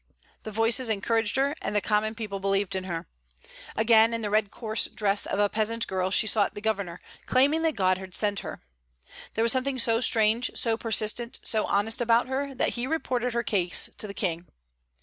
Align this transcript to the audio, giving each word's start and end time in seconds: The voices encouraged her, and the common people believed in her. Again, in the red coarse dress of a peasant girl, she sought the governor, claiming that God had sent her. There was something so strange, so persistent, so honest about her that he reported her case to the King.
The 0.41 0.49
voices 0.49 0.89
encouraged 0.89 1.35
her, 1.35 1.55
and 1.61 1.75
the 1.75 1.79
common 1.79 2.15
people 2.15 2.39
believed 2.39 2.75
in 2.75 2.85
her. 2.85 3.05
Again, 3.75 4.15
in 4.15 4.23
the 4.23 4.31
red 4.31 4.49
coarse 4.49 4.87
dress 4.87 5.27
of 5.27 5.37
a 5.37 5.47
peasant 5.47 5.85
girl, 5.85 6.09
she 6.09 6.25
sought 6.25 6.55
the 6.55 6.59
governor, 6.59 6.99
claiming 7.27 7.61
that 7.61 7.75
God 7.75 7.99
had 7.99 8.15
sent 8.15 8.39
her. 8.39 8.63
There 9.35 9.43
was 9.43 9.51
something 9.51 9.77
so 9.77 10.01
strange, 10.01 10.49
so 10.55 10.75
persistent, 10.75 11.39
so 11.43 11.65
honest 11.67 12.01
about 12.01 12.27
her 12.29 12.55
that 12.55 12.69
he 12.69 12.87
reported 12.87 13.33
her 13.33 13.43
case 13.43 13.91
to 13.99 14.07
the 14.07 14.15
King. 14.15 14.47